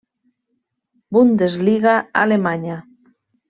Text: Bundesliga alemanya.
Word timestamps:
Bundesliga 1.19 1.95
alemanya. 2.25 2.83